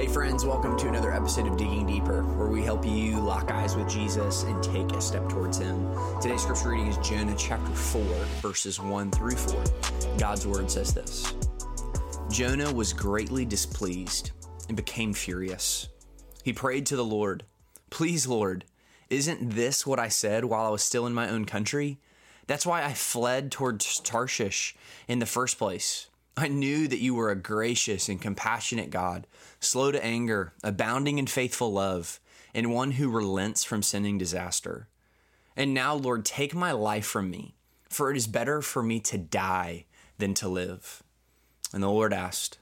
Hey, 0.00 0.06
friends, 0.06 0.46
welcome 0.46 0.78
to 0.78 0.88
another 0.88 1.12
episode 1.12 1.46
of 1.46 1.58
Digging 1.58 1.84
Deeper, 1.84 2.22
where 2.22 2.48
we 2.48 2.62
help 2.62 2.86
you 2.86 3.20
lock 3.20 3.50
eyes 3.50 3.76
with 3.76 3.86
Jesus 3.86 4.44
and 4.44 4.62
take 4.62 4.90
a 4.92 5.00
step 5.02 5.28
towards 5.28 5.58
Him. 5.58 5.94
Today's 6.22 6.40
scripture 6.40 6.70
reading 6.70 6.86
is 6.86 6.96
Jonah 7.06 7.34
chapter 7.36 7.70
4, 7.70 8.02
verses 8.40 8.80
1 8.80 9.10
through 9.10 9.36
4. 9.36 9.62
God's 10.16 10.46
word 10.46 10.70
says 10.70 10.94
this 10.94 11.34
Jonah 12.30 12.72
was 12.72 12.94
greatly 12.94 13.44
displeased 13.44 14.30
and 14.68 14.74
became 14.74 15.12
furious. 15.12 15.88
He 16.44 16.54
prayed 16.54 16.86
to 16.86 16.96
the 16.96 17.04
Lord, 17.04 17.44
Please, 17.90 18.26
Lord, 18.26 18.64
isn't 19.10 19.50
this 19.50 19.86
what 19.86 19.98
I 19.98 20.08
said 20.08 20.46
while 20.46 20.64
I 20.64 20.70
was 20.70 20.82
still 20.82 21.06
in 21.06 21.12
my 21.12 21.28
own 21.28 21.44
country? 21.44 22.00
That's 22.46 22.64
why 22.64 22.84
I 22.84 22.94
fled 22.94 23.52
towards 23.52 24.00
Tarshish 24.00 24.74
in 25.08 25.18
the 25.18 25.26
first 25.26 25.58
place. 25.58 26.08
I 26.36 26.48
knew 26.48 26.88
that 26.88 27.00
you 27.00 27.14
were 27.14 27.30
a 27.30 27.36
gracious 27.36 28.08
and 28.08 28.20
compassionate 28.20 28.90
God, 28.90 29.26
slow 29.58 29.92
to 29.92 30.04
anger, 30.04 30.52
abounding 30.62 31.18
in 31.18 31.26
faithful 31.26 31.72
love, 31.72 32.20
and 32.54 32.72
one 32.72 32.92
who 32.92 33.10
relents 33.10 33.64
from 33.64 33.82
sending 33.82 34.18
disaster. 34.18 34.88
And 35.56 35.74
now, 35.74 35.94
Lord, 35.94 36.24
take 36.24 36.54
my 36.54 36.72
life 36.72 37.06
from 37.06 37.30
me, 37.30 37.54
for 37.88 38.10
it 38.10 38.16
is 38.16 38.26
better 38.26 38.62
for 38.62 38.82
me 38.82 39.00
to 39.00 39.18
die 39.18 39.84
than 40.18 40.34
to 40.34 40.48
live. 40.48 41.02
And 41.72 41.82
the 41.82 41.88
Lord 41.88 42.12
asked, 42.12 42.58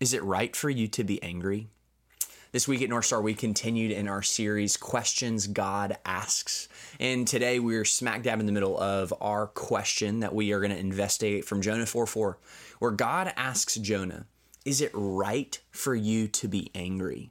Is 0.00 0.12
it 0.12 0.22
right 0.22 0.54
for 0.54 0.70
you 0.70 0.88
to 0.88 1.04
be 1.04 1.22
angry? 1.22 1.70
This 2.52 2.66
week 2.66 2.82
at 2.82 2.88
North 2.88 3.04
Star, 3.04 3.22
we 3.22 3.34
continued 3.34 3.92
in 3.92 4.08
our 4.08 4.22
series, 4.22 4.76
Questions 4.76 5.46
God 5.46 5.96
Asks. 6.04 6.68
And 6.98 7.24
today 7.24 7.60
we're 7.60 7.84
smack 7.84 8.24
dab 8.24 8.40
in 8.40 8.46
the 8.46 8.50
middle 8.50 8.76
of 8.76 9.14
our 9.20 9.46
question 9.46 10.18
that 10.18 10.34
we 10.34 10.50
are 10.50 10.58
going 10.58 10.72
to 10.72 10.76
investigate 10.76 11.44
from 11.44 11.62
Jonah 11.62 11.86
4 11.86 12.08
4, 12.08 12.38
where 12.80 12.90
God 12.90 13.32
asks 13.36 13.76
Jonah, 13.76 14.26
Is 14.64 14.80
it 14.80 14.90
right 14.92 15.60
for 15.70 15.94
you 15.94 16.26
to 16.26 16.48
be 16.48 16.72
angry? 16.74 17.30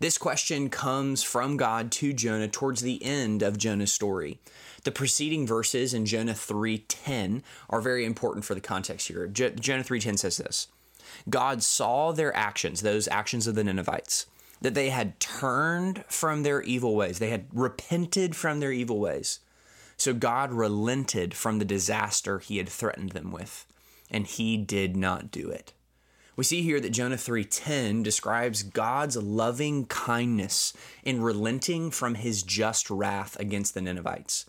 This 0.00 0.18
question 0.18 0.68
comes 0.68 1.22
from 1.22 1.56
God 1.56 1.90
to 1.92 2.12
Jonah 2.12 2.48
towards 2.48 2.82
the 2.82 3.02
end 3.02 3.40
of 3.40 3.56
Jonah's 3.56 3.92
story. 3.94 4.38
The 4.84 4.92
preceding 4.92 5.46
verses 5.46 5.94
in 5.94 6.04
Jonah 6.04 6.34
3:10 6.34 7.42
are 7.70 7.80
very 7.80 8.04
important 8.04 8.44
for 8.44 8.54
the 8.54 8.60
context 8.60 9.08
here. 9.08 9.26
Jonah 9.28 9.82
3:10 9.82 10.18
says 10.18 10.36
this: 10.36 10.68
God 11.28 11.62
saw 11.62 12.12
their 12.12 12.36
actions, 12.36 12.82
those 12.82 13.08
actions 13.08 13.46
of 13.46 13.54
the 13.54 13.64
Ninevites, 13.64 14.26
that 14.62 14.74
they 14.74 14.90
had 14.90 15.20
turned 15.20 16.04
from 16.08 16.42
their 16.42 16.62
evil 16.62 16.96
ways. 16.96 17.18
They 17.18 17.30
had 17.30 17.46
repented 17.52 18.34
from 18.34 18.60
their 18.60 18.72
evil 18.72 18.98
ways. 18.98 19.40
So 19.96 20.14
God 20.14 20.52
relented 20.52 21.34
from 21.34 21.58
the 21.58 21.64
disaster 21.64 22.38
he 22.38 22.58
had 22.58 22.68
threatened 22.68 23.10
them 23.10 23.30
with, 23.30 23.66
and 24.10 24.26
he 24.26 24.56
did 24.56 24.96
not 24.96 25.30
do 25.30 25.50
it. 25.50 25.72
We 26.34 26.44
see 26.44 26.62
here 26.62 26.80
that 26.80 26.90
Jonah 26.90 27.18
3:10 27.18 28.02
describes 28.02 28.62
God's 28.62 29.16
loving 29.16 29.84
kindness 29.86 30.72
in 31.04 31.22
relenting 31.22 31.90
from 31.90 32.14
his 32.14 32.42
just 32.42 32.88
wrath 32.88 33.38
against 33.38 33.74
the 33.74 33.82
Ninevites 33.82 34.46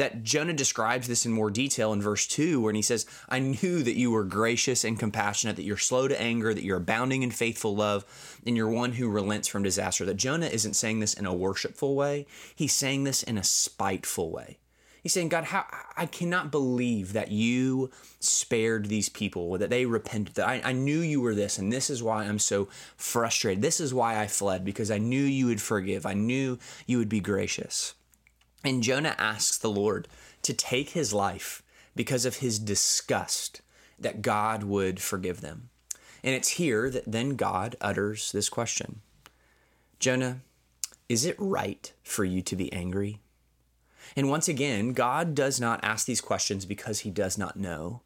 that 0.00 0.22
Jonah 0.22 0.54
describes 0.54 1.08
this 1.08 1.26
in 1.26 1.32
more 1.32 1.50
detail 1.50 1.92
in 1.92 2.00
verse 2.00 2.26
2, 2.26 2.62
when 2.62 2.74
he 2.74 2.80
says, 2.80 3.04
I 3.28 3.38
knew 3.38 3.82
that 3.82 3.98
you 3.98 4.10
were 4.10 4.24
gracious 4.24 4.82
and 4.82 4.98
compassionate, 4.98 5.56
that 5.56 5.64
you're 5.64 5.76
slow 5.76 6.08
to 6.08 6.18
anger, 6.18 6.54
that 6.54 6.64
you're 6.64 6.78
abounding 6.78 7.22
in 7.22 7.30
faithful 7.30 7.76
love, 7.76 8.06
and 8.46 8.56
you're 8.56 8.66
one 8.66 8.92
who 8.92 9.10
relents 9.10 9.46
from 9.46 9.62
disaster. 9.62 10.06
That 10.06 10.16
Jonah 10.16 10.46
isn't 10.46 10.72
saying 10.72 11.00
this 11.00 11.12
in 11.12 11.26
a 11.26 11.34
worshipful 11.34 11.94
way, 11.94 12.26
he's 12.56 12.72
saying 12.72 13.04
this 13.04 13.22
in 13.22 13.36
a 13.36 13.44
spiteful 13.44 14.30
way. 14.30 14.56
He's 15.02 15.12
saying, 15.12 15.28
God, 15.28 15.44
how 15.44 15.66
I 15.98 16.06
cannot 16.06 16.50
believe 16.50 17.12
that 17.12 17.30
you 17.30 17.90
spared 18.20 18.86
these 18.86 19.10
people, 19.10 19.58
that 19.58 19.68
they 19.68 19.84
repented. 19.84 20.36
That 20.36 20.48
I, 20.48 20.62
I 20.64 20.72
knew 20.72 21.00
you 21.00 21.20
were 21.20 21.34
this, 21.34 21.58
and 21.58 21.70
this 21.70 21.90
is 21.90 22.02
why 22.02 22.24
I'm 22.24 22.38
so 22.38 22.68
frustrated. 22.96 23.62
This 23.62 23.80
is 23.80 23.92
why 23.92 24.18
I 24.18 24.28
fled, 24.28 24.64
because 24.64 24.90
I 24.90 24.96
knew 24.96 25.22
you 25.22 25.46
would 25.46 25.60
forgive. 25.60 26.06
I 26.06 26.14
knew 26.14 26.58
you 26.86 26.96
would 26.96 27.10
be 27.10 27.20
gracious. 27.20 27.94
And 28.64 28.82
Jonah 28.82 29.14
asks 29.18 29.56
the 29.58 29.70
Lord 29.70 30.08
to 30.42 30.52
take 30.52 30.90
his 30.90 31.12
life 31.12 31.62
because 31.94 32.24
of 32.24 32.36
his 32.36 32.58
disgust 32.58 33.62
that 33.98 34.22
God 34.22 34.64
would 34.64 35.00
forgive 35.00 35.40
them. 35.40 35.70
And 36.22 36.34
it's 36.34 36.50
here 36.50 36.90
that 36.90 37.10
then 37.10 37.36
God 37.36 37.76
utters 37.80 38.32
this 38.32 38.48
question 38.48 39.00
Jonah, 39.98 40.40
is 41.08 41.24
it 41.24 41.36
right 41.38 41.92
for 42.02 42.24
you 42.24 42.42
to 42.42 42.56
be 42.56 42.72
angry? 42.72 43.20
And 44.16 44.28
once 44.28 44.48
again, 44.48 44.92
God 44.92 45.34
does 45.34 45.60
not 45.60 45.80
ask 45.82 46.06
these 46.06 46.20
questions 46.20 46.64
because 46.64 47.00
he 47.00 47.10
does 47.10 47.38
not 47.38 47.56
know. 47.56 48.02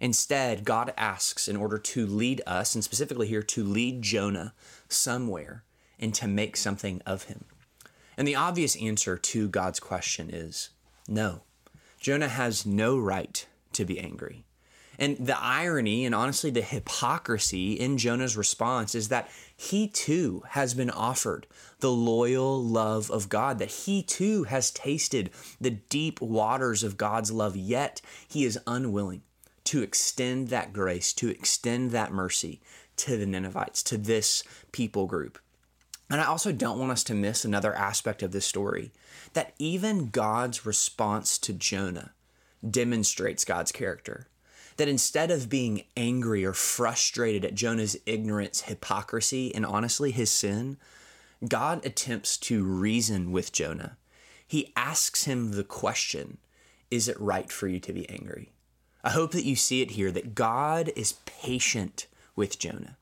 Instead, 0.00 0.64
God 0.64 0.92
asks 0.96 1.46
in 1.46 1.56
order 1.56 1.78
to 1.78 2.06
lead 2.06 2.42
us, 2.46 2.74
and 2.74 2.82
specifically 2.82 3.28
here 3.28 3.42
to 3.42 3.62
lead 3.62 4.02
Jonah 4.02 4.54
somewhere 4.88 5.62
and 5.98 6.12
to 6.14 6.26
make 6.26 6.56
something 6.56 7.00
of 7.06 7.24
him. 7.24 7.44
And 8.16 8.28
the 8.28 8.36
obvious 8.36 8.76
answer 8.76 9.16
to 9.16 9.48
God's 9.48 9.80
question 9.80 10.30
is 10.30 10.70
no. 11.08 11.42
Jonah 12.00 12.28
has 12.28 12.66
no 12.66 12.98
right 12.98 13.46
to 13.72 13.84
be 13.84 13.98
angry. 13.98 14.44
And 14.98 15.16
the 15.16 15.38
irony 15.40 16.04
and 16.04 16.14
honestly 16.14 16.50
the 16.50 16.60
hypocrisy 16.60 17.72
in 17.72 17.96
Jonah's 17.96 18.36
response 18.36 18.94
is 18.94 19.08
that 19.08 19.28
he 19.56 19.88
too 19.88 20.42
has 20.50 20.74
been 20.74 20.90
offered 20.90 21.46
the 21.80 21.90
loyal 21.90 22.62
love 22.62 23.10
of 23.10 23.28
God, 23.28 23.58
that 23.58 23.70
he 23.70 24.02
too 24.02 24.44
has 24.44 24.70
tasted 24.70 25.30
the 25.60 25.70
deep 25.70 26.20
waters 26.20 26.82
of 26.82 26.98
God's 26.98 27.32
love, 27.32 27.56
yet 27.56 28.00
he 28.28 28.44
is 28.44 28.58
unwilling 28.66 29.22
to 29.64 29.82
extend 29.82 30.48
that 30.48 30.72
grace, 30.72 31.12
to 31.14 31.28
extend 31.28 31.90
that 31.92 32.12
mercy 32.12 32.60
to 32.96 33.16
the 33.16 33.26
Ninevites, 33.26 33.82
to 33.84 33.96
this 33.96 34.44
people 34.72 35.06
group. 35.06 35.38
And 36.12 36.20
I 36.20 36.26
also 36.26 36.52
don't 36.52 36.78
want 36.78 36.92
us 36.92 37.02
to 37.04 37.14
miss 37.14 37.42
another 37.42 37.74
aspect 37.74 38.22
of 38.22 38.32
this 38.32 38.44
story 38.44 38.92
that 39.32 39.54
even 39.58 40.10
God's 40.10 40.66
response 40.66 41.38
to 41.38 41.54
Jonah 41.54 42.12
demonstrates 42.70 43.46
God's 43.46 43.72
character. 43.72 44.28
That 44.76 44.88
instead 44.88 45.30
of 45.30 45.48
being 45.48 45.84
angry 45.96 46.44
or 46.44 46.52
frustrated 46.52 47.46
at 47.46 47.54
Jonah's 47.54 47.96
ignorance, 48.04 48.60
hypocrisy, 48.60 49.54
and 49.54 49.64
honestly 49.64 50.10
his 50.10 50.30
sin, 50.30 50.76
God 51.48 51.82
attempts 51.82 52.36
to 52.38 52.62
reason 52.62 53.32
with 53.32 53.50
Jonah. 53.50 53.96
He 54.46 54.70
asks 54.76 55.24
him 55.24 55.52
the 55.52 55.64
question 55.64 56.36
Is 56.90 57.08
it 57.08 57.18
right 57.18 57.50
for 57.50 57.68
you 57.68 57.80
to 57.80 57.92
be 57.94 58.06
angry? 58.10 58.52
I 59.02 59.10
hope 59.10 59.32
that 59.32 59.46
you 59.46 59.56
see 59.56 59.80
it 59.80 59.92
here 59.92 60.10
that 60.10 60.34
God 60.34 60.92
is 60.94 61.14
patient 61.24 62.06
with 62.36 62.58
Jonah. 62.58 62.98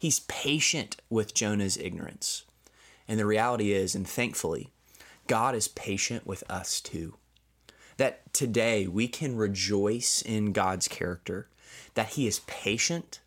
He's 0.00 0.20
patient 0.20 0.96
with 1.10 1.34
Jonah's 1.34 1.76
ignorance. 1.76 2.44
And 3.06 3.20
the 3.20 3.26
reality 3.26 3.72
is, 3.72 3.94
and 3.94 4.08
thankfully, 4.08 4.70
God 5.26 5.54
is 5.54 5.68
patient 5.68 6.26
with 6.26 6.42
us 6.50 6.80
too. 6.80 7.16
That 7.98 8.32
today 8.32 8.86
we 8.86 9.08
can 9.08 9.36
rejoice 9.36 10.22
in 10.22 10.52
God's 10.52 10.88
character, 10.88 11.48
that 11.92 12.14
He 12.14 12.26
is 12.26 12.40
patient 12.46 13.20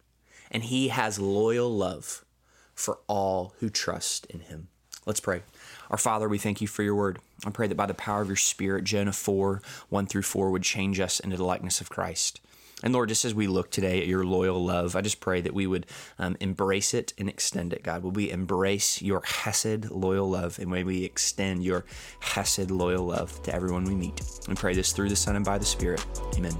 and 0.49 0.63
He 0.63 0.87
has 0.87 1.19
loyal 1.19 1.69
love 1.69 2.25
for 2.73 2.97
all 3.07 3.53
who 3.59 3.69
trust 3.69 4.25
in 4.25 4.39
Him. 4.39 4.67
Let's 5.05 5.19
pray. 5.19 5.43
Our 5.91 5.99
Father, 5.99 6.27
we 6.27 6.39
thank 6.39 6.59
you 6.59 6.67
for 6.67 6.81
your 6.81 6.95
word. 6.95 7.19
I 7.45 7.51
pray 7.51 7.67
that 7.67 7.75
by 7.75 7.85
the 7.85 7.93
power 7.93 8.23
of 8.23 8.29
your 8.29 8.35
Spirit, 8.35 8.83
Jonah 8.83 9.13
4 9.13 9.61
1 9.89 10.07
through 10.07 10.23
4 10.23 10.49
would 10.49 10.63
change 10.63 10.99
us 10.99 11.19
into 11.19 11.37
the 11.37 11.45
likeness 11.45 11.81
of 11.81 11.89
Christ. 11.89 12.41
And 12.83 12.93
Lord, 12.93 13.09
just 13.09 13.25
as 13.25 13.33
we 13.33 13.47
look 13.47 13.71
today 13.71 14.01
at 14.01 14.07
your 14.07 14.25
loyal 14.25 14.63
love, 14.63 14.95
I 14.95 15.01
just 15.01 15.21
pray 15.21 15.41
that 15.41 15.53
we 15.53 15.65
would 15.65 15.87
um, 16.19 16.35
embrace 16.39 16.93
it 16.93 17.13
and 17.17 17.29
extend 17.29 17.73
it, 17.73 17.81
God. 17.81 18.03
Will 18.03 18.11
we 18.11 18.29
embrace 18.29 19.01
your 19.01 19.21
Hesed 19.25 19.89
loyal 19.89 20.29
love 20.29 20.59
and 20.59 20.69
may 20.69 20.83
we 20.83 21.05
extend 21.05 21.63
your 21.63 21.85
Hesed 22.19 22.69
loyal 22.69 23.05
love 23.05 23.41
to 23.43 23.55
everyone 23.55 23.85
we 23.85 23.95
meet? 23.95 24.21
We 24.47 24.55
pray 24.55 24.75
this 24.75 24.91
through 24.91 25.09
the 25.09 25.15
Son 25.15 25.37
and 25.37 25.45
by 25.45 25.57
the 25.57 25.65
Spirit. 25.65 26.05
Amen. 26.35 26.53